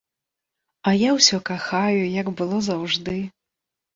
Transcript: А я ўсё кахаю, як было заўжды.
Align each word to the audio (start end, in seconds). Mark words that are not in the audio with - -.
А 0.91 0.93
я 0.99 1.09
ўсё 1.17 1.37
кахаю, 1.49 2.01
як 2.21 2.27
было 2.39 2.61
заўжды. 2.71 3.17